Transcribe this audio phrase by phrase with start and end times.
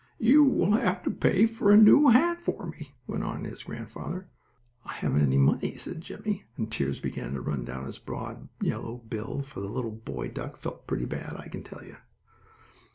[0.17, 4.29] "You will have to pay for a new hat for me," went on his grandfather.
[4.83, 8.95] "I haven't any money," said Jimmie, and tears began to run down his broad, yellow
[8.95, 11.97] bill, for the little boy duck felt pretty bad, I can tell you.